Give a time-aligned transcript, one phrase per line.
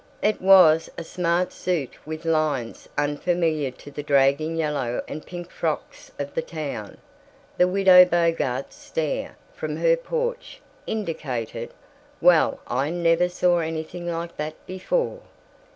[0.23, 6.11] It was a smart suit with lines unfamiliar to the dragging yellow and pink frocks
[6.17, 6.97] of the town.
[7.59, 11.71] The Widow Bogart's stare, from her porch, indicated,
[12.19, 15.19] "Well I never saw anything like that before!"